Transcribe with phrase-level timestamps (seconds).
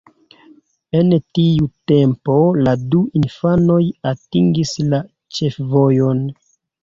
[0.99, 3.79] En tiu tempo la du infanoj
[4.13, 5.03] atingis la
[5.39, 6.25] ĉefvojon.